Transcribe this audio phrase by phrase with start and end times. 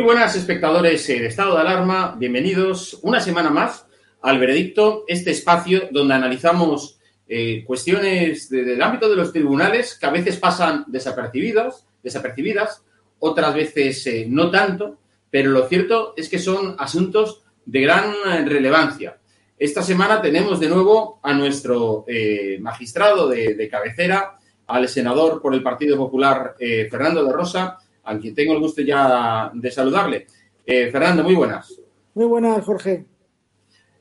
[0.00, 3.86] Muy buenas espectadores de Estado de Alarma, bienvenidos una semana más
[4.22, 10.06] al Veredicto, este espacio donde analizamos eh, cuestiones de- del ámbito de los tribunales que
[10.06, 12.82] a veces pasan desapercibidas, desapercibidas
[13.18, 14.96] otras veces eh, no tanto,
[15.30, 19.18] pero lo cierto es que son asuntos de gran eh, relevancia.
[19.58, 25.62] Esta semana tenemos de nuevo a nuestro eh, magistrado de, cabecera, al senador por el
[25.62, 27.76] Partido Popular, eh, Fernando de Rosa,
[28.10, 30.26] a quien tengo el gusto ya de saludarle.
[30.66, 31.80] Eh, Fernando, muy buenas.
[32.14, 33.04] Muy buenas, Jorge.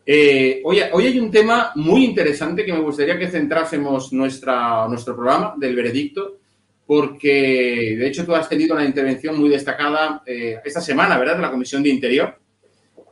[0.05, 5.15] Eh, hoy, hoy hay un tema muy interesante que me gustaría que centrásemos nuestra, nuestro
[5.15, 6.37] programa del veredicto,
[6.87, 11.41] porque de hecho tú has tenido una intervención muy destacada eh, esta semana, ¿verdad?, de
[11.43, 12.39] la Comisión de Interior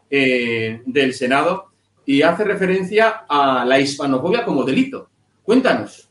[0.09, 1.67] eh, del Senado
[2.03, 5.09] y hace referencia a la hispanofobia como delito.
[5.43, 6.06] Cuéntanos.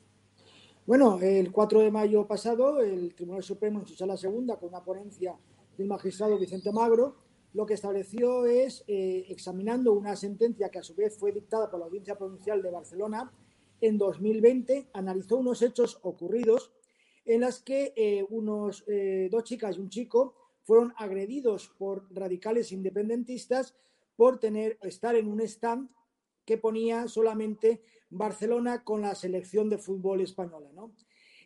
[0.86, 4.84] Bueno, el 4 de mayo pasado, el Tribunal Supremo en su sala segunda, con una
[4.84, 5.36] ponencia
[5.76, 7.16] del magistrado Vicente Magro,
[7.54, 11.80] lo que estableció es, eh, examinando una sentencia que a su vez fue dictada por
[11.80, 13.32] la Audiencia Provincial de Barcelona
[13.80, 16.70] en 2020, analizó unos hechos ocurridos
[17.24, 22.70] en las que eh, unos eh, dos chicas y un chico fueron agredidos por radicales
[22.70, 23.74] independentistas
[24.14, 25.90] por tener estar en un stand
[26.44, 30.92] que ponía solamente Barcelona con la selección de fútbol española, ¿no?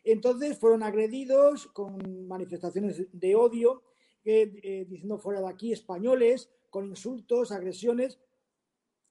[0.03, 3.83] Entonces fueron agredidos con manifestaciones de odio,
[4.23, 8.19] eh, eh, diciendo fuera de aquí españoles, con insultos, agresiones,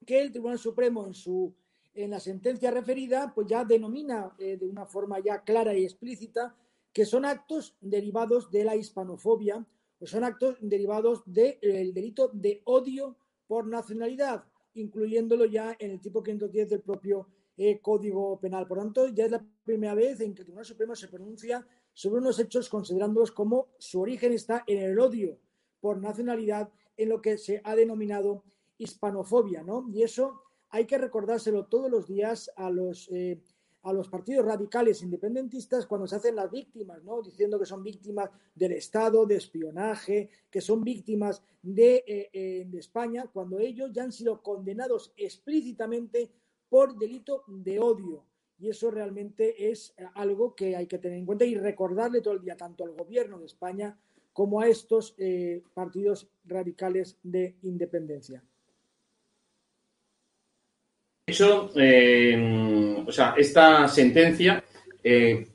[0.06, 1.54] que el Tribunal Supremo en su
[1.94, 6.54] en la sentencia referida, pues ya denomina eh, de una forma ya clara y explícita
[6.92, 9.66] que son actos derivados de la hispanofobia
[9.98, 14.44] o son actos derivados del delito de odio por nacionalidad,
[14.74, 17.28] incluyéndolo ya en el tipo 510 del propio
[17.62, 18.66] eh, Código Penal.
[18.66, 22.22] Por tanto, ya es la primera vez en que el Tribunal Supremo se pronuncia sobre
[22.22, 25.36] unos hechos considerándolos como su origen está en el odio
[25.78, 28.44] por nacionalidad, en lo que se ha denominado
[28.78, 29.86] hispanofobia, ¿no?
[29.92, 30.40] Y eso
[30.70, 33.42] hay que recordárselo todos los días a los, eh,
[33.82, 37.20] a los partidos radicales independentistas cuando se hacen las víctimas, ¿no?
[37.20, 42.78] Diciendo que son víctimas del Estado, de espionaje, que son víctimas de, eh, eh, de
[42.78, 46.30] España, cuando ellos ya han sido condenados explícitamente
[46.70, 48.24] por delito de odio.
[48.58, 52.34] Y eso realmente es eh, algo que hay que tener en cuenta y recordarle todo
[52.34, 53.98] el día tanto al gobierno de España
[54.32, 58.42] como a estos eh, partidos radicales de independencia.
[61.26, 64.62] hecho, eh, o sea, esta sentencia
[65.02, 65.48] eh,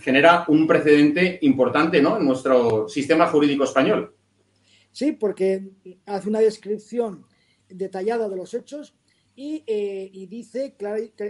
[0.00, 2.18] genera un precedente importante ¿no?
[2.18, 4.14] en nuestro sistema jurídico español.
[4.92, 5.70] Sí, porque
[6.06, 7.26] hace una descripción
[7.68, 8.94] detallada de los hechos
[9.36, 10.74] y, eh, dice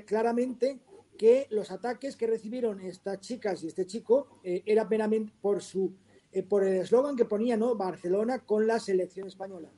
[0.07, 0.81] claramente
[1.19, 5.93] que los ataques que recibieron estas chicas y este chico eh, meramente por su
[6.51, 7.75] por el eslogan que ponía ¿no?
[7.77, 9.71] Barcelona con la selección española.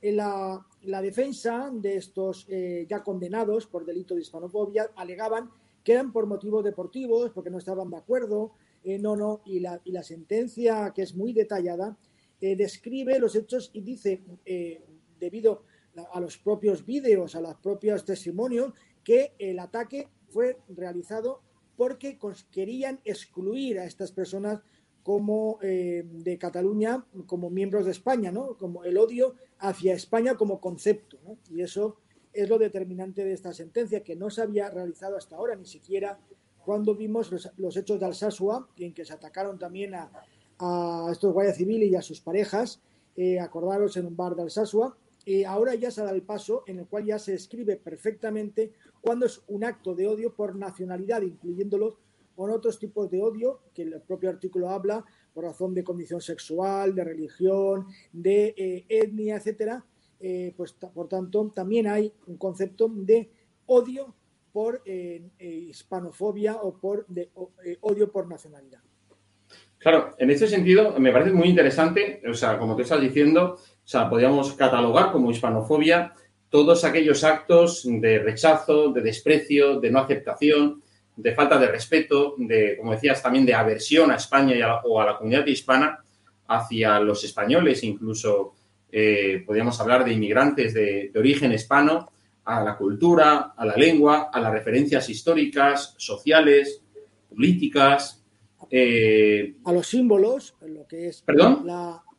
[0.00, 2.46] En la, la defensa de estos
[2.88, 5.50] ya condenados por delito de hispanofobia alegaban
[5.84, 8.52] que eran por motivos deportivos, porque no estaban de acuerdo,
[8.84, 11.96] eh, no, no, y la, y la, sentencia, que es muy detallada,
[12.40, 14.82] eh, describe los hechos y dice, eh,
[15.18, 15.64] debido
[16.12, 18.72] a los propios vídeos, a los propios testimonios,
[19.04, 21.40] que el ataque fue realizado
[21.76, 22.18] porque
[22.50, 24.60] querían excluir a estas personas
[25.02, 28.58] como de Cataluña como miembros de España, ¿no?
[28.58, 31.18] Como el odio hacia España como concepto.
[31.50, 31.96] Y eso
[32.32, 36.18] es lo determinante de esta sentencia, que no se había realizado hasta ahora, ni siquiera
[36.64, 40.10] cuando vimos los, hechos de Alsasua, en que se atacaron también a,
[41.10, 42.82] estos guardias civiles y a sus parejas,
[43.16, 44.96] eh, acordaros en un bar de Alsasua,
[45.46, 49.42] ahora ya se da el paso en el cual ya se escribe perfectamente cuando es
[49.48, 51.98] un acto de odio por nacionalidad, incluyéndolos
[52.38, 55.04] con otros tipos de odio, que el propio artículo habla,
[55.34, 59.84] por razón de condición sexual, de religión, de eh, etnia, etcétera,
[60.20, 63.28] eh, pues por tanto también hay un concepto de
[63.66, 64.14] odio
[64.52, 67.28] por eh, hispanofobia o por de,
[67.80, 68.82] odio por nacionalidad.
[69.78, 73.90] Claro, en este sentido me parece muy interesante, o sea, como te estás diciendo, o
[73.90, 76.12] sea, podríamos catalogar como hispanofobia
[76.50, 80.82] todos aquellos actos de rechazo, de desprecio, de no aceptación,
[81.16, 85.16] de falta de respeto, de, como decías, también de aversión a España o a la
[85.16, 86.04] comunidad hispana
[86.48, 88.52] hacia los españoles, incluso
[88.92, 92.12] eh, podríamos hablar de inmigrantes de, origen hispano,
[92.44, 96.82] a la cultura, a la lengua, a las referencias históricas, sociales,
[97.30, 98.22] políticas.
[98.70, 101.22] Eh, a los símbolos, lo que es.
[101.22, 101.64] ¿Perdón?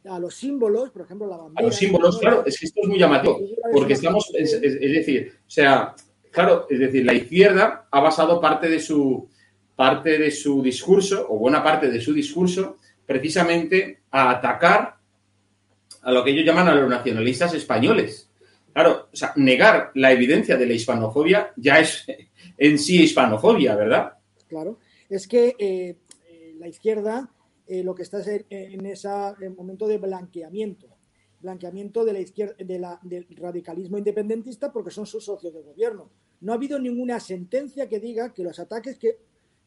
[0.06, 1.60] A los símbolos, por ejemplo, la bandera.
[1.60, 3.40] A los símbolos, claro, es que esto es muy llamativo,
[3.74, 5.96] porque estamos, es, decir, o sea,
[6.32, 9.28] claro, es decir, la izquierda ha basado parte de su
[9.76, 14.98] parte de su discurso, o buena parte de su discurso, precisamente a atacar
[16.02, 18.30] a lo que ellos llaman a los nacionalistas españoles.
[18.74, 22.06] Claro, o sea, negar la evidencia de la hispanofobia ya es
[22.58, 24.14] en sí hispanofobia, ¿verdad?
[24.50, 24.80] Claro,
[25.10, 25.96] es que eh,
[26.28, 27.30] eh, la izquierda
[27.70, 29.08] eh, lo que está es en ese
[29.56, 30.88] momento de blanqueamiento,
[31.40, 36.10] blanqueamiento de la izquierda, de la, del radicalismo independentista porque son sus socios de gobierno.
[36.42, 39.20] No ha habido ninguna sentencia que diga que los ataques que,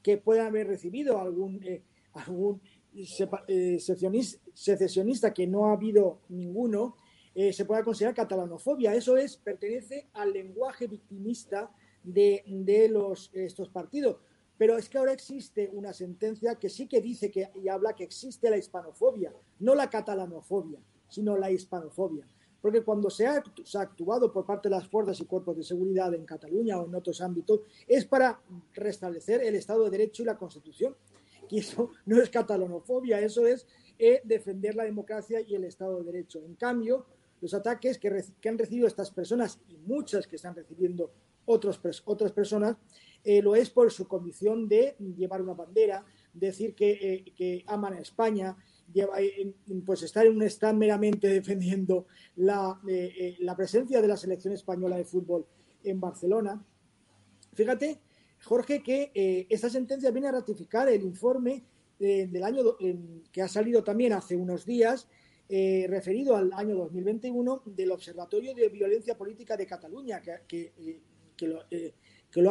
[0.02, 1.64] que puedan haber recibido algún,
[2.12, 2.60] algún
[2.94, 6.96] eh, secesionista, que no ha habido ninguno,
[7.34, 8.94] eh, se pueda considerar catalanofobia.
[8.94, 11.70] Eso es, pertenece al lenguaje victimista
[12.02, 12.42] de,
[12.90, 14.18] los, estos partidos.
[14.58, 18.04] Pero es que ahora existe una sentencia que sí que dice que, y habla que
[18.04, 20.78] existe la hispanofobia, no la catalanofobia,
[21.08, 22.26] sino la hispanofobia.
[22.60, 23.42] Porque cuando se ha,
[23.80, 27.20] actuado por parte de las fuerzas y cuerpos de seguridad en Cataluña o en otros
[27.20, 28.40] ámbitos, es para
[28.74, 30.94] restablecer el Estado de Derecho y la Constitución
[31.50, 33.66] y eso no es catalanofobia, eso es
[33.98, 36.40] eh, defender la democracia y el Estado de Derecho.
[36.44, 37.04] En cambio,
[37.40, 38.08] los ataques que,
[38.48, 41.12] han recibido estas personas y muchas que están recibiendo
[41.44, 42.76] otras personas,
[43.24, 48.00] eh, lo es por su condición de llevar una bandera, decir que, eh, aman a
[48.00, 48.56] España,
[49.86, 52.78] pues estar en un stand meramente defendiendo la,
[53.38, 55.46] la presencia de la selección española de fútbol
[55.82, 56.62] en Barcelona.
[57.54, 58.00] Fíjate
[58.42, 61.62] Jorge, que eh, esta sentencia viene a ratificar el informe
[62.00, 62.76] eh, del año
[63.30, 65.08] que ha salido también hace unos días,
[65.48, 70.72] eh, referido al año 2021, del Observatorio de Violencia Política de Cataluña, que,
[71.40, 71.64] lo,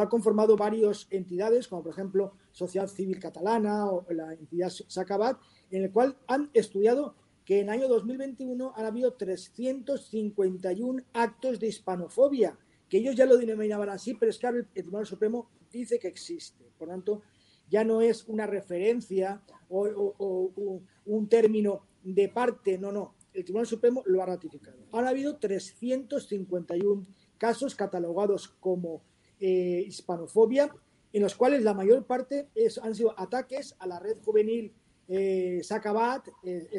[0.00, 5.84] ha conformado varias entidades, como por ejemplo Sociedad Civil Catalana o la entidad Sacabat, en
[5.84, 12.56] el cual han estudiado que en el año 2021 han habido 351 actos de hispanofobia,
[12.88, 16.70] que ellos ya lo denominaban así, pero es que el Tribunal Supremo dice que existe.
[16.78, 17.22] Por tanto,
[17.68, 23.14] ya no es una referencia o, un término de parte, no, no.
[23.32, 24.76] El Tribunal Supremo lo ha ratificado.
[24.92, 27.06] Han habido 351
[27.38, 29.02] casos catalogados como
[29.42, 30.74] eh, hispanofobia,
[31.12, 32.48] en los cuales la mayor parte
[32.82, 34.72] han sido ataques a la red juvenil
[35.08, 36.70] eh, Sacabat, eh,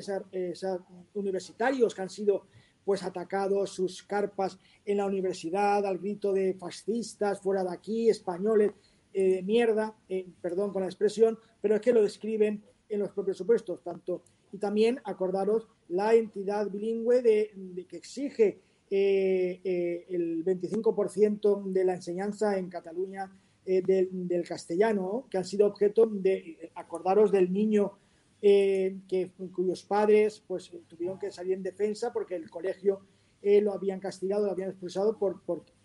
[1.13, 2.47] universitarios que han sido
[2.83, 8.71] pues atacados sus carpas en la universidad al grito de fascistas, fuera de aquí, españoles,
[9.13, 13.37] eh, mierda, eh, perdón con la expresión, pero es que lo describen en los propios
[13.37, 18.59] supuestos, tanto y también acordaros la entidad bilingüe de, que exige
[18.89, 23.31] el 25% de la enseñanza en Cataluña
[23.65, 27.93] del, castellano, que han sido objeto de, acordaros del niño
[28.41, 33.01] que, cuyos padres pues, tuvieron que salir en defensa porque el colegio
[33.41, 35.41] lo habían castigado, lo habían expulsado por,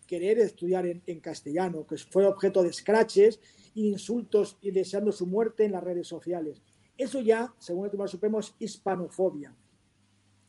[0.08, 3.38] querer estudiar en, castellano, que fue objeto de scratches,
[3.74, 6.62] insultos y deseando su muerte en las redes sociales.
[6.96, 9.54] Eso ya, según el Tribunal Supremo, es hispanofobia,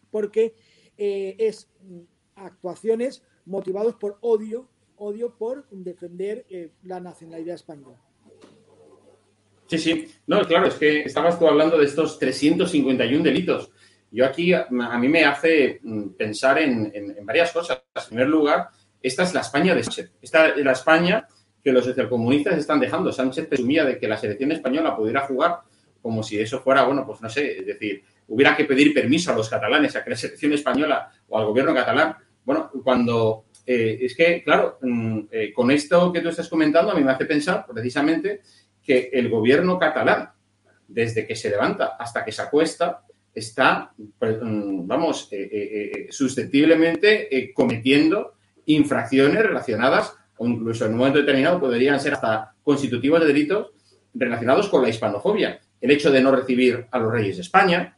[0.10, 0.56] porque
[0.98, 1.70] eh, es
[2.46, 4.67] actuaciones motivadas por odio,
[4.98, 7.98] odio por defender eh, la nacionalidad española.
[9.67, 10.08] Sí, sí.
[10.27, 13.72] No, claro, es que estabas tú hablando de estos 351 delitos.
[14.12, 17.84] Yo aquí, a mí me hace mm, pensar en, en varias cosas.
[17.96, 18.69] En primer lugar,
[19.01, 20.12] esta es la España de Sánchez.
[20.22, 21.27] Esta es la España
[21.63, 23.12] que los socialcomunistas están dejando.
[23.12, 25.60] Sánchez presumía de que la selección española pudiera jugar
[26.01, 29.36] como si eso fuera, bueno, pues no sé, es decir, hubiera que pedir permiso a
[29.36, 32.15] los catalanes a que la selección española o al gobierno catalán,
[32.50, 36.96] bueno, cuando eh, es que, claro, mm, eh, con esto que tú estás comentando a
[36.96, 38.41] mí me hace pensar precisamente
[38.82, 40.32] que el gobierno catalán,
[40.88, 48.34] desde que se levanta hasta que se acuesta, está, mm, vamos, eh, susceptiblemente cometiendo
[48.65, 53.74] infracciones relacionadas o incluso en un momento determinado podrían ser hasta constitutivos de delitos
[54.15, 55.60] relacionados con la hispanofobia.
[55.79, 57.96] El hecho de no recibir a los reyes de España,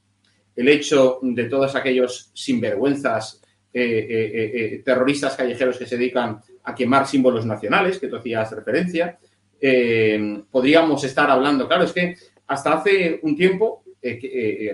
[0.58, 3.41] el hecho de todos aquellos sinvergüenzas
[3.74, 8.52] eh, eh, eh, terroristas callejeros que se dedican a quemar símbolos nacionales, que tú hacías
[8.52, 9.18] referencia.
[10.50, 12.16] podríamos estar hablando, claro, es que
[12.48, 13.84] hasta hace un tiempo,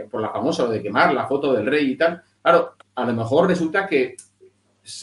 [0.09, 3.47] por la famosa de quemar la foto del rey y tal, claro, a lo mejor
[3.47, 4.15] resulta que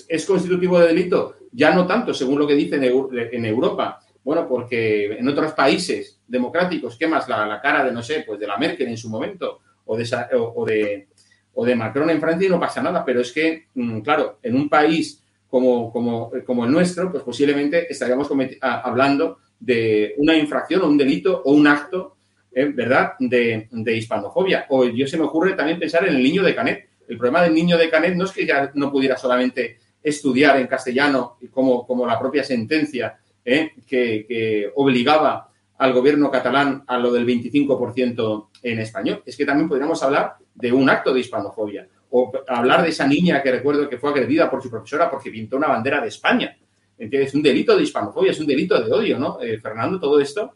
[0.09, 1.37] ¿Es constitutivo de delito?
[1.53, 4.01] Ya no tanto, según lo que dicen en Europa.
[4.25, 8.57] Bueno, porque en otros países democráticos quemas la, cara de, no sé, pues de la
[8.57, 11.09] Merkel en su momento o, de,
[11.55, 13.05] o de Macron en Francia y no pasa nada.
[13.05, 17.91] Pero es que, mm, claro, en un país como, como, como el nuestro, pues posiblemente
[17.91, 18.29] estaríamos
[18.61, 22.17] hablando de una infracción o un delito o un acto,
[22.53, 22.67] ¿eh?
[22.75, 24.67] ¿verdad?, de, de, hispanofobia.
[24.71, 27.55] O yo se me ocurre también pensar en el niño de Canet, el problema del
[27.55, 32.07] niño de Canet no es que ya no pudiera solamente estudiar en castellano, como, como
[32.07, 33.73] la propia sentencia ¿eh?
[33.87, 39.23] que, obligaba al gobierno catalán a lo del 25% en español.
[39.27, 43.43] Es que también podríamos hablar de un acto de hispanofobia o hablar de esa niña
[43.43, 46.57] que recuerdo que fue agredida por su profesora porque pintó una bandera de España.
[46.97, 49.41] Es un delito de hispanofobia, es un delito de odio, ¿no?
[49.41, 50.55] Eh, Fernando, todo esto.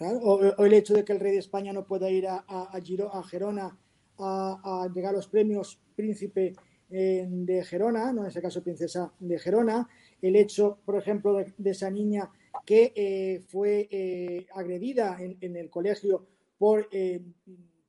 [0.00, 3.22] o, el hecho de que el rey de España no pueda ir a, a, a
[3.24, 3.76] Gerona
[4.18, 6.54] a, llegar a los premios Príncipe
[6.90, 9.88] eh, de Gerona, no en ese caso Princesa de Gerona,
[10.22, 12.30] el hecho, por ejemplo, de, esa niña
[12.64, 16.26] que eh, fue eh, agredida en, el colegio
[16.58, 16.88] por,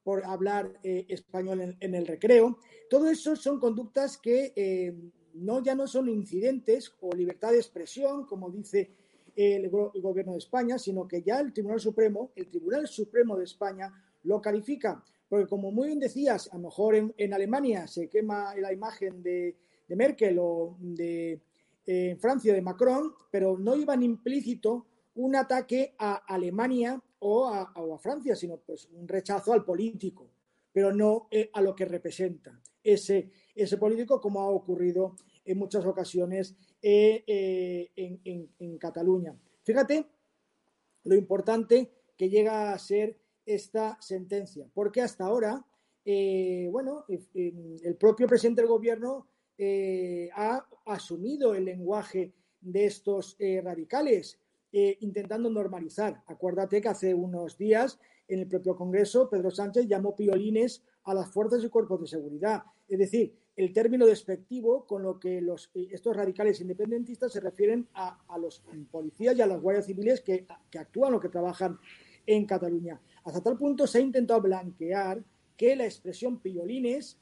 [0.03, 2.59] por hablar español en, el recreo.
[2.89, 4.93] Todo eso son conductas que
[5.33, 8.91] no ya no son incidentes o libertad de expresión, como dice
[9.35, 13.91] el, gobierno de España, sino que ya el Tribunal Supremo, el Tribunal Supremo de España,
[14.23, 18.73] lo califica porque como muy bien decías, a lo mejor en, Alemania se quema la
[18.73, 19.55] imagen de,
[19.89, 21.39] Merkel o de eh,
[21.89, 28.36] en Francia de Macron, pero no iban implícito un ataque a Alemania o a, Francia,
[28.36, 30.29] sino pues un rechazo al político,
[30.72, 35.86] pero no eh, a lo que representa ese, ese político, como ha ocurrido en muchas
[35.86, 39.36] ocasiones eh, en, en Cataluña.
[39.63, 40.05] Fíjate
[41.03, 45.65] lo importante que llega a ser esta sentencia, porque hasta ahora,
[46.05, 49.27] eh, bueno, el propio presidente del gobierno
[49.59, 54.39] eh, ha asumido el lenguaje de estos eh, radicales,
[54.71, 56.21] intentando normalizar.
[56.27, 61.31] Acuérdate que hace unos días en el propio Congreso Pedro Sánchez llamó piolines a las
[61.31, 62.63] fuerzas y cuerpos de seguridad.
[62.87, 68.17] Es decir, el término despectivo con lo que los, estos radicales independentistas se refieren a,
[68.39, 71.77] los policías y a las guardias civiles que, que actúan o que trabajan
[72.25, 73.01] en Cataluña.
[73.23, 75.23] Hasta tal punto se ha intentado blanquear
[75.57, 77.19] que la expresión piolines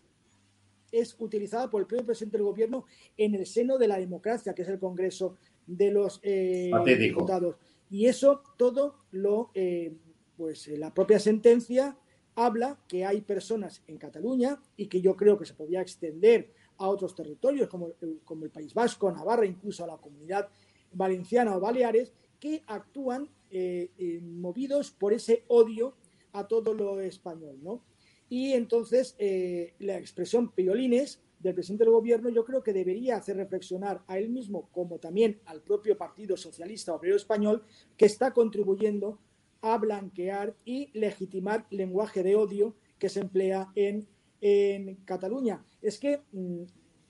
[0.92, 2.86] es utilizada por el propio presidente del gobierno
[3.18, 7.56] en el seno de la democracia, que es el Congreso de los eh, Diputados.
[7.90, 9.94] Y eso todo lo, eh,
[10.36, 11.98] pues eh, la propia sentencia
[12.36, 16.88] habla que hay personas en Cataluña y que yo creo que se podría extender a
[16.88, 20.48] otros territorios como, como el País Vasco, Navarra, incluso a la comunidad
[20.92, 23.90] valenciana o Baleares, que actúan eh,
[24.22, 25.96] movidos por ese odio
[26.34, 27.82] a todo lo español, ¿no?
[28.30, 33.38] Y entonces eh, la expresión piolines del presidente del gobierno yo creo que debería hacer
[33.38, 37.64] reflexionar a él mismo como también al propio Partido Socialista Obrero Español
[37.96, 39.20] que está contribuyendo
[39.62, 44.08] a blanquear y legitimar lenguaje de odio que se emplea en,
[44.42, 45.64] en Cataluña.
[45.82, 46.64] Es que, mm,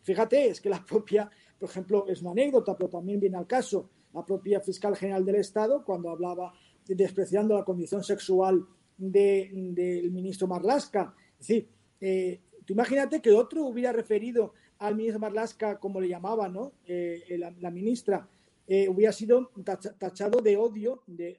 [0.08, 3.90] Fíjate, es que la propia, por ejemplo, es una anécdota, pero también viene al caso,
[4.14, 6.54] la propia fiscal general del Estado, cuando hablaba
[6.88, 8.66] despreciando la condición sexual
[8.98, 11.16] del ministro Marlasca.
[11.40, 11.70] Es decir,
[12.02, 16.74] eh, tú imagínate que otro hubiera referido al ministro Marlasca, como le llamaba, ¿no?
[16.86, 18.28] Eh, la, ministra,
[18.68, 19.52] eh, hubiera sido
[19.98, 21.38] tachado de odio, de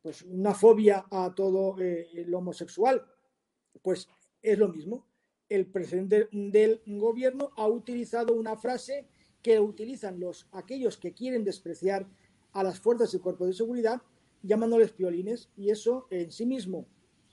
[0.00, 3.04] pues una fobia a todo el homosexual.
[3.82, 4.08] Pues
[4.42, 5.06] es lo mismo.
[5.48, 9.06] El presidente del gobierno ha utilizado una frase
[9.42, 12.08] que utilizan los aquellos que quieren despreciar
[12.52, 14.02] a las fuerzas y cuerpos de seguridad
[14.42, 16.86] llamándoles piolines y eso en sí mismo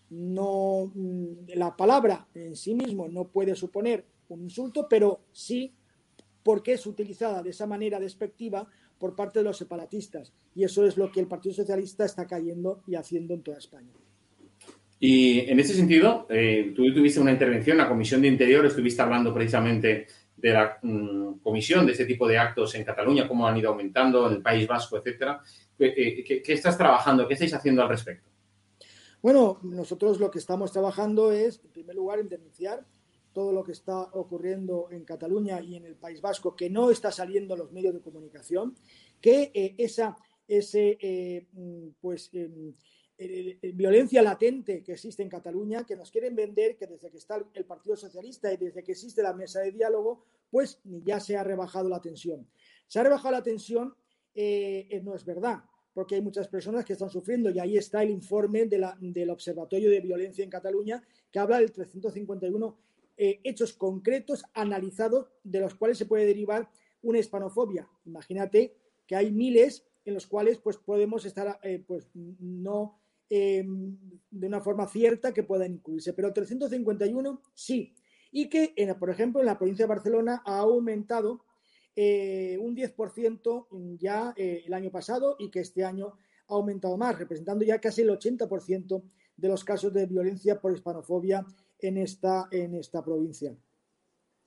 [0.10, 5.74] no mm, la palabra en sí mismo no puede suponer un insulto, pero sí
[6.44, 10.34] porque es utilizada de esa manera despectiva por parte de los separatistas.
[10.56, 13.92] Y eso es lo que el Partido Socialista está cayendo y haciendo en toda España.
[15.00, 19.02] Y en ese sentido, eh, tú tuviste una intervención en la Comisión de Interior, estuviste
[19.02, 23.58] hablando precisamente de la mm, comisión de ese tipo de actos en Cataluña, cómo han
[23.58, 25.42] ido aumentando en el País Vasco, etcétera.
[25.80, 27.28] ¿Qué, qué estás trabajando?
[27.28, 28.30] ¿Qué estáis haciendo al respecto?
[29.22, 32.86] Bueno, nosotros lo que estamos trabajando es, en primer lugar, en denunciar
[33.34, 37.12] todo lo que está ocurriendo en Cataluña y en el País Vasco, que no está
[37.12, 38.76] saliendo en los medios de comunicación,
[39.22, 40.18] que eh, esa
[40.50, 42.74] ese, eh, mm, pues, em,
[43.74, 47.66] violencia latente que existe en Cataluña, que nos quieren vender que desde que está el
[47.66, 51.90] Partido Socialista y desde que existe la mesa de diálogo, pues ya se ha rebajado
[51.90, 52.48] la tensión.
[52.88, 53.94] Se ha rebajado la tensión,
[54.42, 58.10] eh, no es verdad porque hay muchas personas que están sufriendo y ahí está el
[58.10, 62.78] informe del Observatorio de Violencia en Cataluña que habla del 351
[63.18, 66.70] eh, hechos concretos analizados de los cuales se puede derivar
[67.02, 67.90] una hispanofobia.
[68.06, 72.98] Imagínate que hay miles en los cuales pues podemos estar eh, pues no
[73.30, 73.98] em,
[74.32, 77.94] de una forma cierta que puedan incluirse, pero 351 sí.
[78.32, 81.42] Y que, por ejemplo, en la provincia de Barcelona ha aumentado
[82.02, 86.14] eh, un 10% ya eh, el año pasado y que este año
[86.48, 89.04] ha aumentado más, representando ya casi el 80%
[89.36, 91.46] de los casos de violencia por hispanofobia
[91.78, 93.54] en esta, en esta provincia.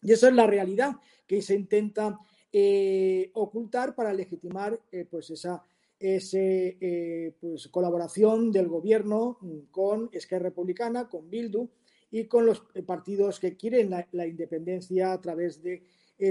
[0.01, 0.93] Y esa es la realidad
[1.27, 2.19] que se intenta
[2.51, 5.63] eh, ocultar para legitimar pues esa
[5.99, 9.39] ese, pues, colaboración del gobierno
[9.71, 11.69] con Esquerra Republicana, con Bildu
[12.11, 15.83] y con los partidos que quieren la independencia a través de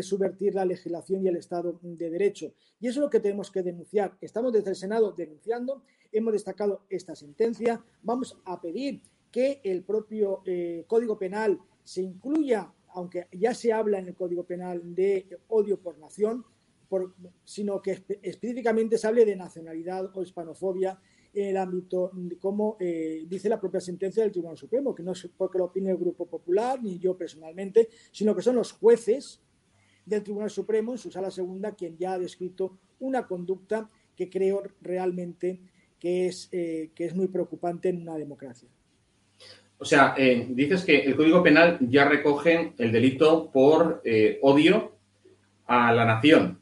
[0.01, 2.54] subvertir la legislación y el Estado de Derecho.
[2.80, 4.17] Y eso es lo que tenemos que denunciar.
[4.21, 9.01] Estamos desde el Senado denunciando, hemos destacado esta sentencia, vamos a pedir
[9.32, 14.43] que el propio eh, Código Penal se incluya, aunque ya se habla en el Código
[14.43, 16.45] Penal de odio por nación,
[17.43, 20.99] sino que específicamente se hable de nacionalidad o hispanofobia
[21.34, 25.30] en el ámbito, como eh, dice la propia sentencia del Tribunal Supremo, que no es
[25.38, 29.41] porque lo opine el Grupo Popular ni yo personalmente, sino que son los jueces
[30.06, 34.64] del Tribunal Supremo en su sala segunda, quien ya ha descrito una conducta que creo
[34.82, 35.60] realmente
[36.00, 38.68] que es, eh, que es muy preocupante en una democracia.
[39.78, 44.94] O sea, eh, dices que el Código Penal ya recoge el delito por eh, odio
[45.66, 46.62] a la nación.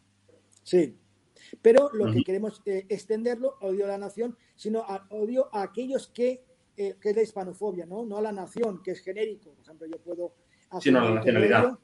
[0.63, 0.95] Sí,
[1.62, 6.43] pero lo que queremos extenderlo, odio a la nación, sino a odio a aquellos que,
[6.75, 8.06] que es la hispanofobia, ¿no?
[8.06, 9.52] no a la nación, que es genérico.
[9.52, 10.34] Por ejemplo, yo puedo...
[10.80, 11.78] Sino a la nacionalidad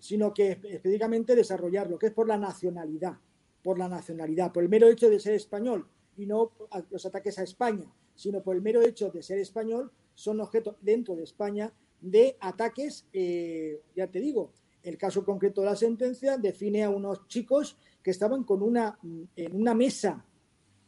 [0.00, 3.18] sino que específicamente desarrollar lo que es por la nacionalidad,
[3.62, 5.86] por la nacionalidad, por el mero hecho de ser español
[6.16, 6.52] y no
[6.90, 7.86] los ataques a España,
[8.16, 13.06] sino por el mero hecho de ser español, son objeto dentro de España de ataques,
[13.12, 18.10] eh, ya te digo, el caso concreto de la sentencia define a unos chicos que
[18.10, 18.98] estaban con una,
[19.36, 20.24] en una mesa,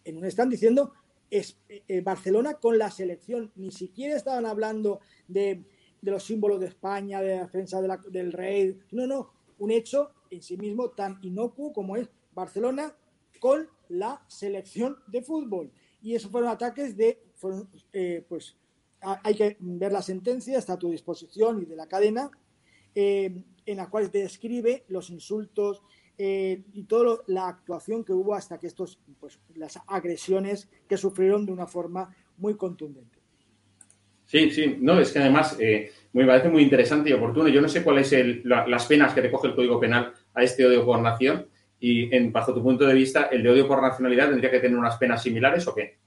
[0.04, 0.94] en un están diciendo
[1.30, 5.64] es, eh, Barcelona con la selección, ni siquiera estaban hablando de
[6.02, 8.78] de los símbolos de España, de la defensa del rey.
[8.90, 12.94] No, no, un hecho en sí mismo tan inocuo como es Barcelona
[13.40, 15.70] con la selección de fútbol.
[16.02, 17.22] Y esos fueron ataques de,
[17.92, 18.56] eh, pues
[19.00, 22.30] hay que ver la sentencia, está a tu disposición y de la cadena,
[22.94, 25.82] eh, en la cual describe los insultos
[26.18, 31.46] eh, y toda la actuación que hubo hasta que estos, pues las agresiones que sufrieron
[31.46, 33.21] de una forma muy contundente.
[34.32, 37.48] Sí, sí, no, es que además eh, me parece muy interesante y oportuno.
[37.48, 40.86] Yo no sé cuáles son las penas que recoge el Código Penal a este odio
[40.86, 44.50] por nación y, en, bajo tu punto de vista, ¿el de odio por nacionalidad tendría
[44.50, 45.98] que tener unas penas similares o qué?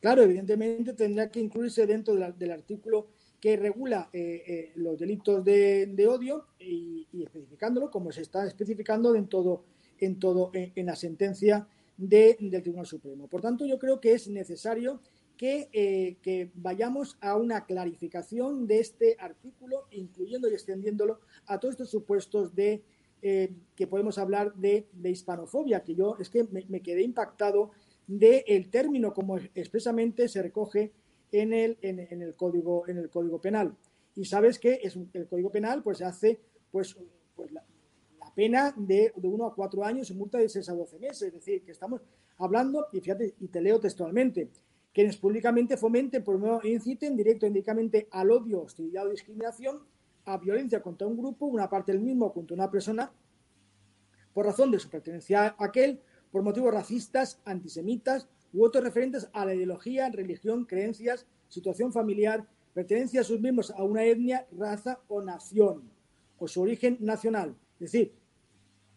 [0.00, 3.08] Claro, evidentemente tendría que incluirse dentro del artículo
[3.40, 9.26] que regula eh, eh, los delitos de, odio y, especificándolo como se está especificando en
[9.26, 9.64] todo,
[9.98, 13.26] en, todo, en, la sentencia del Tribunal Supremo.
[13.26, 15.00] Por tanto, yo creo que es necesario
[15.36, 21.74] que, eh, que, vayamos a una clarificación de este artículo, incluyendo y extendiéndolo a todos
[21.74, 22.82] estos supuestos de
[23.22, 27.70] eh, que podemos hablar de, de, hispanofobia, que yo es que me, quedé impactado
[28.06, 30.92] del el término como expresamente se recoge
[31.32, 33.76] en el, en, el, código, en el Código Penal.
[34.14, 36.96] Y sabes que es el Código Penal pues hace pues,
[37.34, 37.64] pues la,
[38.20, 41.22] la, pena de, de uno a cuatro años y multa de 6 a 12 meses.
[41.22, 42.02] Es decir, que estamos
[42.38, 44.50] hablando, y fíjate, y te leo textualmente,
[44.96, 49.82] quienes públicamente fomenten, promuevan e inciten directo o indicadamente al odio, hostilidad o discriminación,
[50.24, 53.12] a violencia contra un grupo, una parte del mismo contra una persona,
[54.32, 56.00] por razón de su pertenencia a aquel,
[56.32, 63.20] por motivos racistas, antisemitas u otros referentes a la ideología, religión, creencias, situación familiar, pertenencia
[63.20, 65.90] a sus miembros a una etnia, raza o nación,
[66.38, 67.54] o su origen nacional.
[67.74, 68.14] Es decir,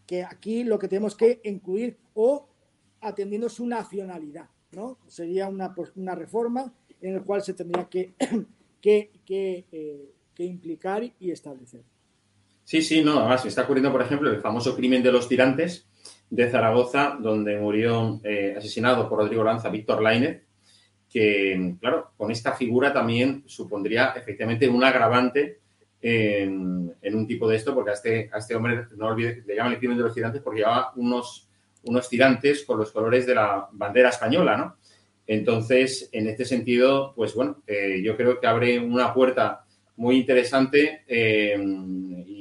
[0.06, 2.48] que aquí lo que tenemos que incluir o
[3.02, 4.48] atendiendo su nacionalidad.
[4.72, 4.98] ¿No?
[5.06, 8.14] Sería una, pues, una reforma en la cual se tendría que,
[8.80, 11.82] que, eh, que, implicar y establecer.
[12.64, 15.88] Sí, sí, no, además está ocurriendo, por ejemplo, el famoso crimen de los tirantes
[16.30, 20.44] de Zaragoza, donde murió eh, asesinado por Rodrigo Lanza Víctor Lainez,
[21.08, 25.58] que, claro, con esta figura también supondría efectivamente un agravante
[26.00, 29.78] en, un tipo de esto, porque a este, este hombre, no olvide, le llaman el
[29.78, 31.49] crimen de los tirantes porque llevaba unos
[31.84, 34.76] unos tirantes con los colores de la bandera española, ¿no?
[35.26, 39.64] Entonces, en este sentido, pues bueno, eh, yo creo que abre una puerta
[39.96, 41.56] muy interesante eh,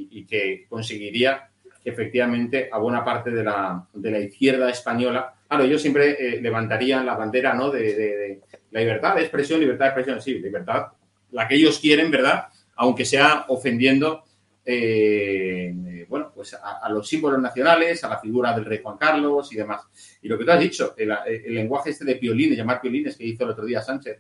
[0.10, 1.50] y, que conseguiría
[1.84, 6.42] que efectivamente a buena parte de la, de la izquierda española, claro, ellos siempre eh,
[6.42, 7.70] levantarían la bandera, ¿no?
[7.70, 10.88] De, la libertad de expresión, libertad de expresión, sí, libertad,
[11.32, 12.46] la que ellos quieren, ¿verdad?
[12.76, 14.24] Aunque sea ofendiendo
[14.66, 19.56] eh, bueno, pues a, los símbolos nacionales, a la figura del rey Juan Carlos y
[19.56, 19.84] demás.
[20.22, 21.10] Y lo que tú has dicho, el,
[21.54, 24.20] lenguaje este de piolines, llamar piolines que hizo el otro día Sánchez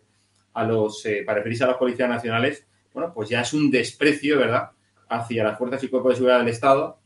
[0.53, 4.37] a los, eh, para referirse a los policías nacionales, bueno, pues ya es un desprecio,
[4.37, 4.69] ¿verdad?,
[5.09, 6.99] hacia las fuerzas y cuerpos de seguridad del Estado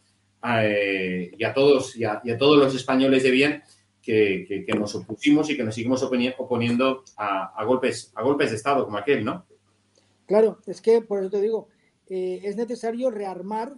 [0.61, 3.63] eh, y, a todos, y a, todos los españoles de bien
[4.01, 8.83] que, nos opusimos y que nos seguimos oponiendo a, a, golpes, a golpes de Estado
[8.83, 9.45] como aquel, ¿no?
[10.25, 11.69] Claro, es que por eso te digo,
[12.09, 13.73] eh, es necesario rearmar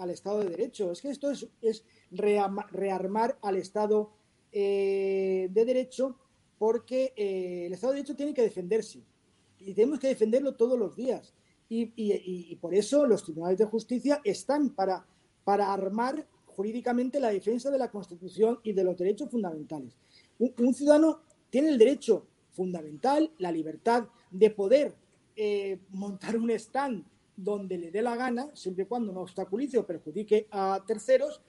[0.00, 0.90] al Estado de Derecho.
[0.90, 4.10] Es que esto es, rearmar, al Estado
[4.50, 6.16] eh, de Derecho
[6.58, 9.02] porque eh, el Estado de Derecho tiene que defenderse
[9.58, 11.34] y tenemos que defenderlo todos los días.
[11.72, 15.06] Y, por eso los tribunales de justicia están para,
[15.46, 19.96] armar jurídicamente la defensa de la Constitución y de los derechos fundamentales.
[20.38, 24.96] Un, un ciudadano tiene el derecho fundamental, la libertad de poder
[25.36, 27.04] eh, montar un stand
[27.42, 31.40] donde le dé la gana, siempre y cuando no obstaculice o perjudique a terceros,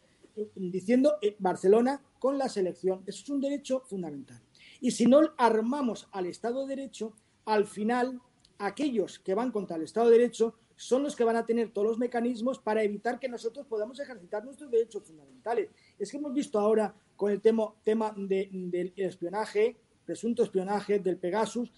[0.56, 3.04] diciendo eh, Barcelona con la selección.
[3.06, 4.42] Eso es un derecho fundamental.
[4.80, 7.14] Y si no armamos al Estado de Derecho,
[7.46, 8.22] al final
[8.58, 11.88] aquellos que van contra el Estado de Derecho son los que van a tener todos
[11.88, 15.70] los mecanismos para evitar que nosotros podamos ejercitar nuestros derechos fundamentales.
[16.00, 21.18] Es que hemos visto ahora con el tema, tema de, del espionaje, presunto espionaje del
[21.18, 21.72] Pegasus,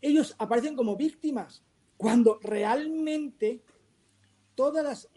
[0.00, 1.64] ellos aparecen como víctimas
[1.96, 3.62] cuando realmente
[4.54, 5.08] todas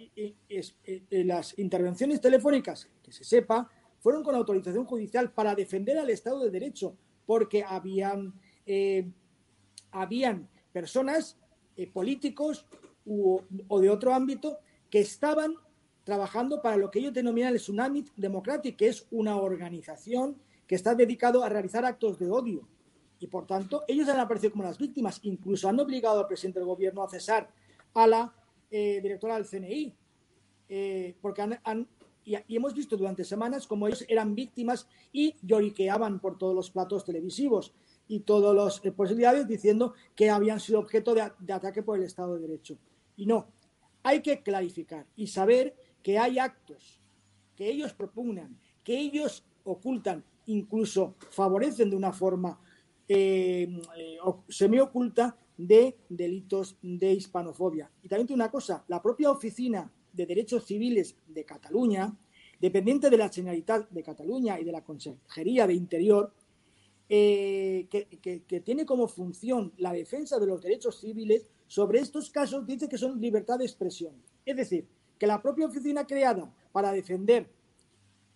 [1.09, 6.51] las, intervenciones telefónicas, que se sepa, fueron con autorización judicial para defender al Estado de
[6.51, 8.33] Derecho, porque habían,
[8.65, 9.09] eh,
[9.91, 11.37] habían personas,
[11.75, 12.65] eh, políticos
[13.05, 15.55] o de otro ámbito, que estaban
[16.03, 20.37] trabajando para lo que ellos denominan el Tsunami Democratic, que es una organización
[20.67, 22.67] que está dedicado a realizar actos de odio
[23.19, 25.19] y por tanto, ellos han aparecido como las víctimas.
[25.23, 27.51] Incluso han obligado al presidente del gobierno a cesar
[27.93, 28.33] a la
[28.71, 29.93] eh, directora del CNI.
[30.69, 31.87] Eh, porque han, han
[32.23, 37.03] y, hemos visto durante semanas como ellos eran víctimas y lloriqueaban por todos los platos
[37.03, 37.73] televisivos
[38.07, 42.05] y todas las eh, posibilidades diciendo que habían sido objeto de, de ataque por el
[42.05, 42.77] Estado de Derecho.
[43.17, 43.47] Y no,
[44.03, 46.99] hay que clarificar y saber que hay actos
[47.55, 52.59] que ellos propugnan, que ellos ocultan, incluso favorecen de una forma
[54.47, 57.91] semioculta de delitos de hispanofobia.
[58.03, 62.15] Y también una cosa, la propia Oficina de Derechos Civiles de Cataluña,
[62.59, 66.33] dependiente de la Generalitat de Cataluña y de la Consejería de Interior,
[67.11, 72.87] eh, que, tiene como función la defensa de los derechos civiles, sobre estos casos dice
[72.87, 74.13] que son libertad de expresión.
[74.45, 77.49] Es decir, que la propia oficina creada para defender,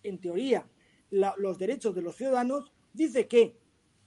[0.02, 0.68] en teoría,
[1.10, 3.56] los derechos de los ciudadanos, dice que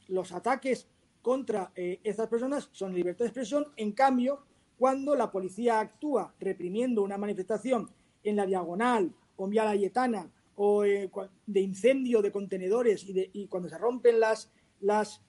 [0.08, 0.88] los ataques
[1.22, 3.67] contra eh, estas personas son libertad de expresión.
[3.76, 4.46] En cambio,
[4.78, 7.89] cuando la policía actúa reprimiendo una manifestación
[8.24, 11.10] en la diagonal o en Vía Layetana o eh,
[11.46, 15.22] de incendio de contenedores y, de, cuando se rompen las, las,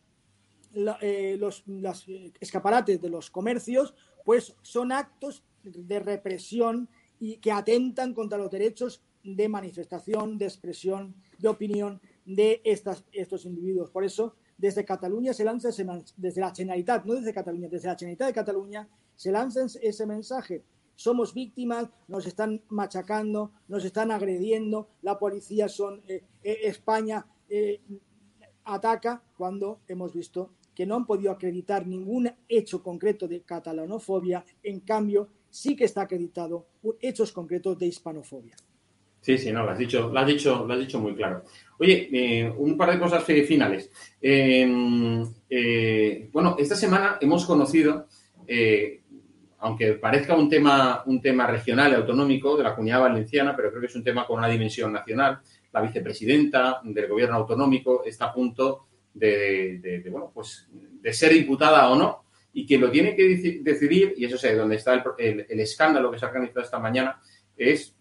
[0.73, 2.05] los
[2.41, 6.89] escaparates de los comercios, pues son actos de represión
[7.21, 13.91] y que atentan contra los derechos de manifestación, de expresión, de opinión de estos individuos.
[13.91, 17.97] Por eso, desde Cataluña se lanza ese, desde la Generalitat, no desde Cataluña, desde la
[17.97, 20.65] Generalitat de Cataluña se lanza ese mensaje.
[20.97, 27.81] Somos víctimas, nos están machacando, nos están agrediendo, la policía son eh, eh, España eh,
[28.65, 34.81] ataca cuando hemos visto que no han podido acreditar ningún hecho concreto de catalanofobia, en
[34.81, 36.67] cambio sí que está acreditado
[37.01, 38.57] hechos concretos de hispanofobia.
[39.21, 41.45] Sí, sí, no, lo has dicho, lo has dicho, lo has dicho muy claro.
[41.79, 43.91] Oye, eh, un par de cosas finales.
[44.21, 48.07] Em, eh, bueno, esta semana hemos conocido,
[48.47, 49.03] eh,
[49.59, 53.81] aunque parezca un tema, un tema regional y autonómico de la comunidad valenciana, pero creo
[53.81, 55.41] que es un tema con una dimensión nacional.
[55.73, 61.97] La vicepresidenta del gobierno autonómico está a punto de, bueno, pues de ser imputada o
[61.97, 66.11] no, y quien lo tiene que decidir, y eso es donde está el, el escándalo
[66.11, 67.21] que se ha organizado esta mañana,
[67.57, 67.98] es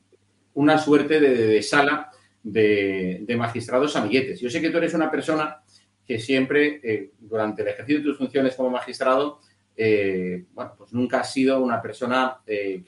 [0.58, 2.10] una suerte de, sala
[2.42, 4.40] de, magistrados amiguetes.
[4.40, 5.62] Yo sé que tú eres una persona
[6.06, 9.40] que siempre, eh, durante el ejercicio de tus funciones como magistrado,
[9.76, 12.84] eh, bueno, pues nunca has sido una persona eh,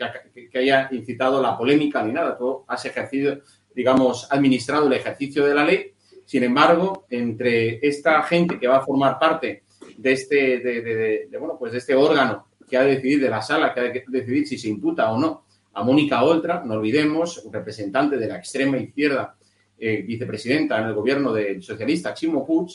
[0.51, 2.35] que, haya incitado la polémica ni nada.
[2.35, 3.41] Tú has ejercido,
[3.75, 5.93] digamos, administrado el ejercicio de la ley.
[6.25, 9.63] Sin embargo, entre esta gente que va a formar parte
[9.95, 13.75] de este, de, bueno, pues de este órgano que ha de decidir de la sala,
[13.75, 18.17] que ha de decidir si se imputa o no a Mónica Oltra, no olvidemos, representante
[18.17, 19.35] de la extrema izquierda,
[19.77, 22.69] eh, vicepresidenta en el gobierno del socialista Chimo Puig,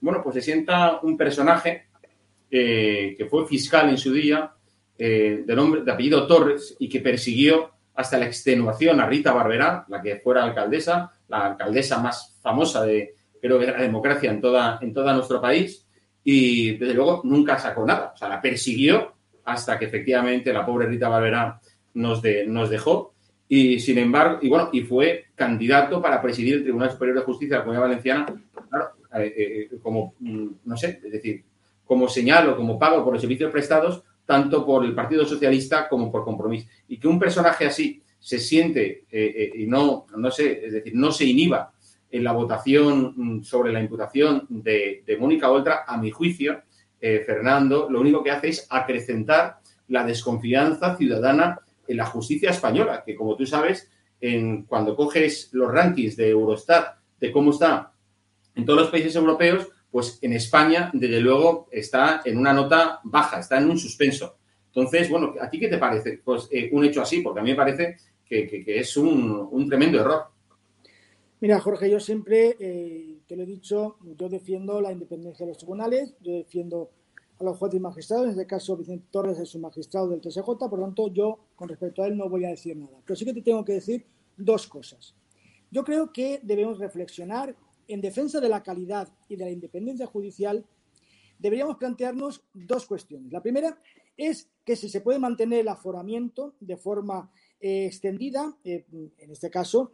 [0.00, 1.86] bueno, pues se sienta un personaje
[2.50, 4.52] eh, que fue fiscal en su día,
[4.96, 9.84] eh, de, nombre, de apellido Torres, y que persiguió hasta la extenuación a Rita Barberá,
[9.88, 14.40] la que fuera alcaldesa, la alcaldesa más famosa de, creo que de la democracia en
[14.40, 15.86] toda, en todo nuestro país,
[16.22, 18.12] y desde luego nunca sacó nada.
[18.14, 21.60] O sea, la persiguió hasta que efectivamente la pobre Rita Barberá
[21.94, 23.14] nos, nos dejó
[23.48, 27.56] y sin embargo, y bueno, y fue candidato para presidir el Tribunal Superior de Justicia
[27.56, 28.26] de la Comunidad Valenciana,
[29.16, 31.44] eh, eh, como, mm, no sé, es decir,
[31.84, 36.10] como señal o como pago por los servicios prestados, tanto por el Partido Socialista como
[36.10, 36.66] por compromiso.
[36.88, 41.12] Y que un personaje así se siente eh, y no, no sé, es decir, no
[41.12, 41.72] se inhiba
[42.10, 46.62] en la votación mm, sobre la imputación de, de Mónica Oltra, a mi juicio,
[47.26, 53.14] Fernando, lo único que hace es acrecentar la desconfianza ciudadana en la justicia española, que
[53.14, 57.92] como tú sabes, en, cuando coges los rankings de Eurostat de cómo está
[58.54, 63.38] en todos los países europeos, pues en España, desde luego, está en una nota baja,
[63.38, 64.38] está en un suspenso.
[64.66, 67.20] Entonces, bueno, ¿a ti qué te parece pues, eh, un hecho así?
[67.20, 70.24] Porque a mí me parece que, es un, tremendo error.
[71.40, 75.58] Mira, Jorge, yo siempre eh, te lo he dicho, yo defiendo la independencia de los
[75.58, 76.90] tribunales, yo defiendo
[77.38, 78.26] a los jueces y magistrados.
[78.26, 81.68] En este caso, Vicente Torres es un magistrado del TSJ, por lo tanto, yo con
[81.68, 82.98] respecto a él no voy a decir nada.
[83.04, 85.14] Pero sí que te tengo que decir dos cosas.
[85.70, 87.56] Yo creo que debemos reflexionar
[87.88, 90.64] en defensa de la calidad y de la independencia judicial.
[91.38, 93.32] Deberíamos plantearnos dos cuestiones.
[93.32, 93.78] La primera
[94.16, 99.50] es que si se puede mantener el aforamiento de forma eh, extendida, eh, en este
[99.50, 99.92] caso,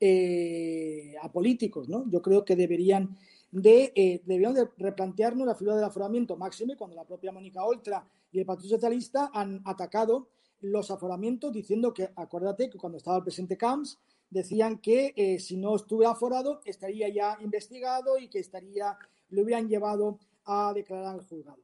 [0.00, 2.08] eh, a políticos, ¿no?
[2.10, 3.16] Yo creo que deberían
[3.54, 8.04] de, eh, debíamos de replantearnos la figura del aforamiento máximo cuando la propia Mónica Oltra
[8.32, 10.28] y el Partido Socialista han atacado
[10.60, 15.56] los aforamientos diciendo que, acuérdate que cuando estaba el presidente Camps, decían que eh, si
[15.56, 21.24] no estuviera aforado estaría ya investigado y que estaría, le hubieran llevado a declarar al
[21.24, 21.62] juzgado.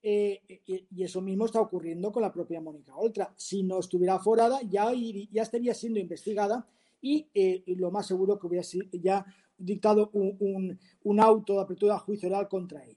[0.00, 3.34] Eh, y, eso mismo está ocurriendo con la propia Mónica Oltra.
[3.36, 4.92] Si no estuviera aforada, ya,
[5.32, 6.68] ya estaría siendo investigada
[7.02, 7.26] y,
[7.74, 9.26] lo más seguro que hubiera sido ya
[9.58, 12.96] dictado un, auto de apertura juicio oral contra ella.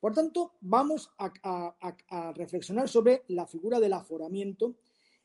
[0.00, 4.74] Por tanto, vamos a, reflexionar sobre la figura del aforamiento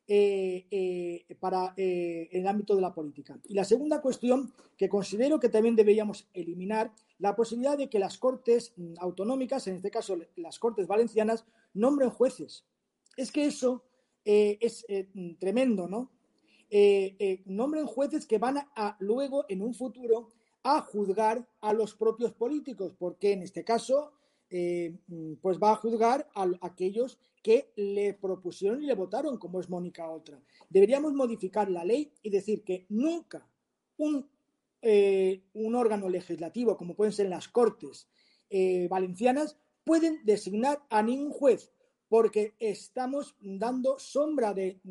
[0.09, 3.39] eh, eh, para eh, el ámbito de la política.
[3.45, 8.17] Y la segunda cuestión, que considero que también deberíamos eliminar, la posibilidad de que las
[8.17, 12.65] cortes mm, autonómicas, en este caso las cortes valencianas, nombren jueces.
[13.17, 13.83] Es que eso
[14.23, 14.85] es
[15.39, 16.11] tremendo, ¿no?
[17.45, 20.29] Nombren jueces que van a luego, en un futuro,
[20.63, 24.11] a juzgar a los propios políticos, porque en este caso,
[24.49, 24.97] eh,
[25.41, 30.09] pues va a juzgar a, aquellos que le propusieron y le votaron, como es Mónica
[30.09, 30.41] Otra.
[30.69, 33.47] Deberíamos modificar la ley y decir que nunca
[33.97, 34.29] un,
[34.81, 38.09] eh, un órgano legislativo, como pueden ser las Cortes
[38.49, 41.71] eh, Valencianas, pueden designar a ningún juez,
[42.09, 44.81] porque estamos dando sombra de,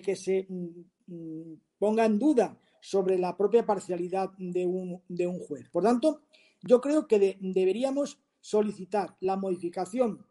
[0.00, 5.38] que se mm, mm, ponga en duda sobre la propia parcialidad de un, de un
[5.38, 5.68] juez.
[5.70, 6.22] Por tanto,
[6.62, 10.26] yo creo que deberíamos solicitar la modificación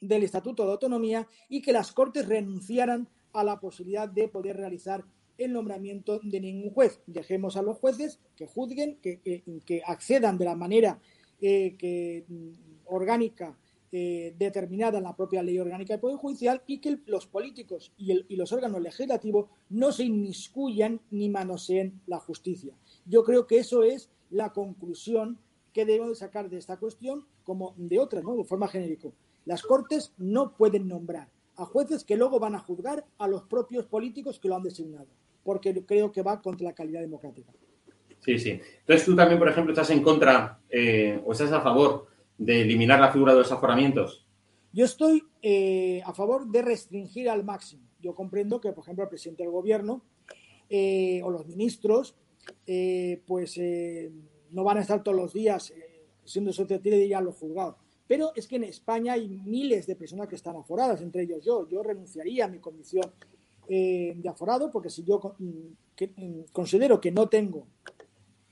[0.00, 5.04] del Estatuto de Autonomía y que las Cortes renunciaran a la posibilidad de poder realizar
[5.38, 7.00] el nombramiento de ningún juez.
[7.06, 9.20] Dejemos a los jueces que juzguen, que,
[9.64, 11.00] que, accedan de la manera
[11.40, 12.50] eh, que, mm,
[12.86, 13.58] orgánica
[13.98, 18.36] eh, determinada en la propia ley orgánica del Poder Judicial y que los políticos y,
[18.36, 22.74] los órganos legislativos no se inmiscuyan ni manoseen la justicia.
[23.06, 25.38] Yo creo que eso es la conclusión
[25.72, 29.08] que debemos sacar de esta cuestión como de otras, de forma genérica.
[29.46, 33.86] Las Cortes no pueden nombrar a jueces que luego van a juzgar a los propios
[33.86, 35.06] políticos que lo han designado,
[35.42, 37.50] porque creo que va contra la calidad democrática.
[38.20, 38.60] Sí, sí.
[38.80, 43.00] Entonces tú también, por ejemplo, estás en contra eh, o estás a favor de eliminar
[43.00, 44.26] la figura de los aforamientos.
[44.72, 47.82] Yo estoy eh, a favor de restringir al máximo.
[48.00, 50.02] Yo comprendo que, por ejemplo, el presidente del gobierno
[50.68, 52.14] eh, o los ministros,
[53.26, 53.60] pues
[54.50, 55.72] no van a estar todos los días
[56.24, 57.76] siendo susceptibles de ir a los juzgados.
[58.06, 61.68] Pero es que en España hay miles de personas que están aforadas, entre ellos yo.
[61.68, 63.10] Yo renunciaría a mi condición
[63.68, 65.20] eh, de aforado porque si yo
[66.52, 67.66] considero que no tengo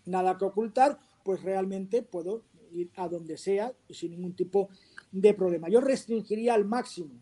[0.06, 2.42] nada que ocultar, pues realmente puedo
[2.74, 4.68] ir a donde sea sin ningún tipo
[5.12, 5.68] de problema.
[5.68, 7.14] Yo restringiría al máximo,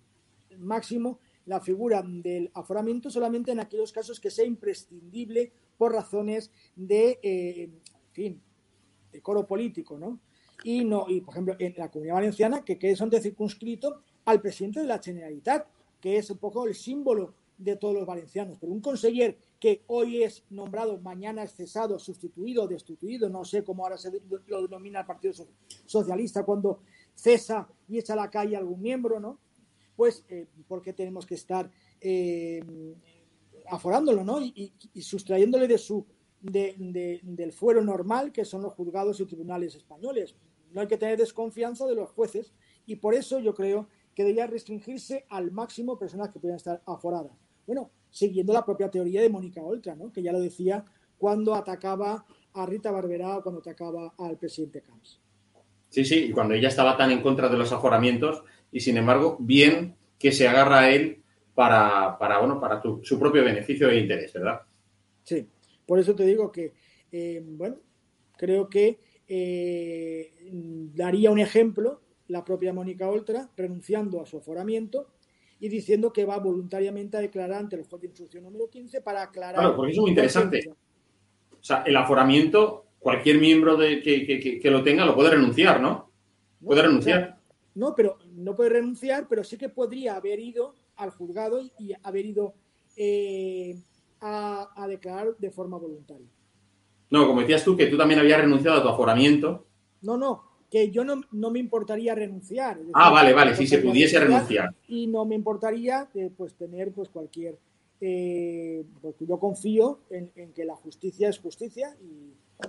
[0.59, 7.19] máximo la figura del aforamiento solamente en aquellos casos que sea imprescindible por razones de,
[7.23, 8.41] eh, en fin,
[9.13, 10.21] de coro político, ¿no?
[10.65, 14.81] y no y por ejemplo en la Comunidad Valenciana que quede de circunscrito al presidente
[14.81, 15.67] de la Generalitat,
[16.01, 18.59] que es un poco el símbolo de todos los valencianos.
[18.61, 23.85] Pero un conseller que hoy es nombrado, mañana es cesado, sustituido, destituido, no sé cómo
[23.85, 24.11] ahora se
[24.47, 25.35] lo denomina el Partido
[25.87, 26.81] Socialista cuando
[27.15, 29.39] cesa y echa a la calle a algún miembro, ¿no?
[29.95, 32.61] Pues, eh, ¿por qué tenemos que estar eh,
[33.69, 34.41] aforándolo, ¿no?
[34.41, 36.05] Y, sustrayéndole de su
[36.41, 40.35] del fuero normal que son los juzgados y tribunales españoles
[40.73, 42.53] no hay que tener desconfianza de los jueces
[42.87, 47.33] y por eso yo creo que debería restringirse al máximo personas que puedan estar aforadas.
[47.67, 50.13] Bueno, siguiendo la propia teoría de Mónica Oltra, ¿no?
[50.13, 50.85] que ya lo decía
[51.19, 55.21] cuando atacaba a Rita Barberá o cuando atacaba al presidente Camps.
[55.89, 59.37] Sí, sí, y cuando ella estaba tan en contra de los aforamientos y sin embargo,
[59.39, 61.23] bien que se agarra a él
[61.55, 64.63] para, para, bueno, para su propio beneficio e interés, ¿verdad?
[65.23, 65.47] Sí,
[65.87, 66.73] por eso te digo que,
[67.11, 67.77] eh, bueno,
[68.37, 68.99] creo que
[69.29, 70.33] eh,
[70.95, 75.09] daría un ejemplo la propia Mónica Oltra, renunciando a su aforamiento
[75.63, 79.23] y diciendo que va voluntariamente a declarar ante el juez de instrucción número 15 para
[79.23, 79.61] aclarar.
[79.61, 80.75] Claro, porque eso es muy interesante.
[81.53, 86.11] O sea, el aforamiento, cualquier miembro de, que, lo tenga lo puede renunciar, ¿no?
[86.65, 87.39] Puede renunciar.
[87.77, 92.27] no, pero no puede renunciar, pero sí que podría haber ido al juzgado y haber
[92.27, 92.55] ido
[92.97, 93.77] eh,
[94.21, 96.27] a declarar de forma voluntaria.
[97.09, 99.65] No, como decías tú, que tú también habías renunciado a tu aforamiento.
[100.01, 102.79] No, no, que yo no, me importaría renunciar.
[102.95, 104.75] ah, vale, vale, si se pudiese renunciar.
[104.89, 107.59] Y no me importaría eh, pues tener pues cualquier...
[108.01, 111.95] Eh, porque yo confío en, que la justicia es justicia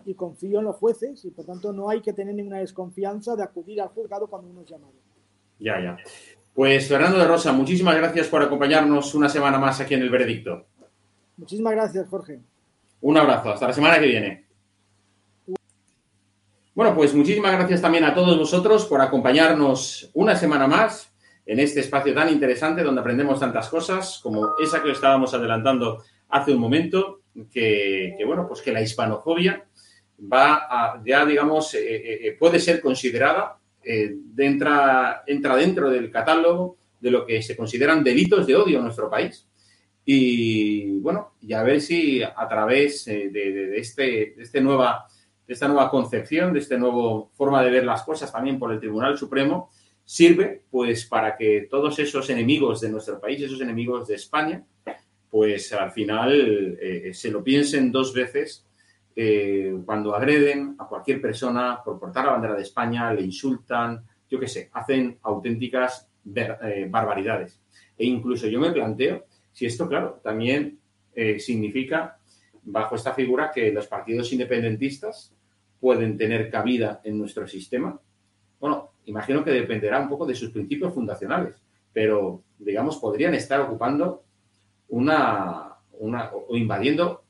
[0.06, 3.44] y, confío en los jueces y por tanto no hay que tener ninguna desconfianza de
[3.44, 4.94] acudir al juzgado cuando uno es llamado.
[5.60, 5.98] Ya, ya.
[6.54, 10.66] Pues Fernando de Rosa, muchísimas gracias por acompañarnos una semana más aquí en el veredicto.
[11.38, 12.42] Muchísimas gracias, Jorge.
[13.00, 14.43] Un abrazo, hasta la semana que viene.
[16.76, 21.14] Bueno, pues muchísimas gracias también a todos vosotros por acompañarnos una semana más
[21.46, 26.52] en este espacio tan interesante donde aprendemos tantas cosas como esa que estábamos adelantando hace
[26.52, 29.64] un momento, que, bueno, pues que la hispanofobia
[30.20, 37.12] va a, ya digamos, eh, eh, eh, puede ser considerada, entra dentro del catálogo de
[37.12, 39.48] lo que se consideran delitos de odio en nuestro país.
[40.06, 45.06] Y bueno, y a ver si a través de, este, este nueva,
[45.48, 49.18] esta nueva concepción, de esta nueva forma de ver las cosas también por el Tribunal
[49.18, 49.70] Supremo,
[50.06, 54.64] sirve pues para que todos esos enemigos de nuestro país, esos enemigos de España,
[55.30, 58.66] pues al final eh, se lo piensen dos veces
[59.16, 64.40] eh, cuando agreden a cualquier persona por portar la bandera de España, le insultan, yo
[64.40, 67.60] qué sé, hacen auténticas barbaridades.
[67.98, 70.80] E incluso yo me planteo si esto, claro, también
[71.16, 72.18] eh, significa,
[72.66, 75.34] bajo esta figura, que los partidos independentistas
[75.80, 78.00] pueden tener cabida en nuestro sistema.
[78.60, 81.62] Bueno, imagino que dependerá un poco de sus principios fundacionales,
[81.92, 84.24] pero, digamos, podrían estar ocupando
[84.90, 87.24] una, una o invadiendo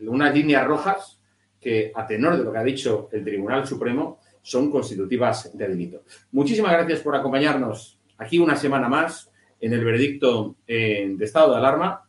[0.00, 1.20] unas líneas rojas
[1.60, 6.02] que, a tenor de lo que ha dicho el Tribunal Supremo, son constitutivas de delito.
[6.32, 11.58] Muchísimas gracias por acompañarnos aquí una semana más en el veredicto eh, de estado de
[11.58, 12.05] alarma,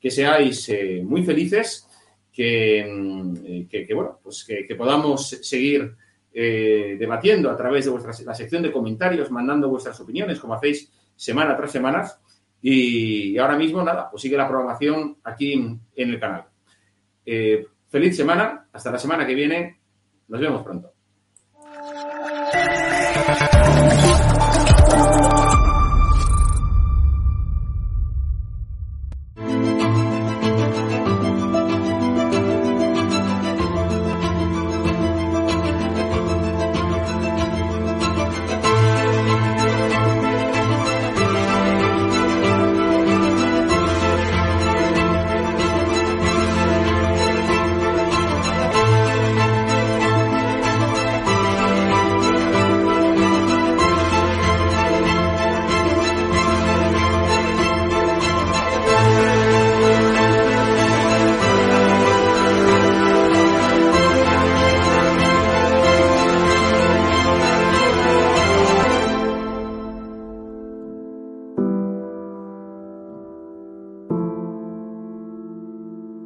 [0.00, 1.86] que seáis eh, muy felices,
[2.32, 3.34] que, mm,
[3.70, 5.94] eh, bueno, pues que, podamos seguir
[6.32, 10.90] eh, debatiendo a través de vuestra, la sección de comentarios, mandando vuestras opiniones, como hacéis
[11.14, 12.10] semana tras semana.
[12.62, 16.44] Y, ahora mismo, nada, pues sigue la programación aquí en, el canal.
[17.24, 19.80] Feliz semana, hasta la semana que viene.
[20.28, 20.92] Nos vemos pronto.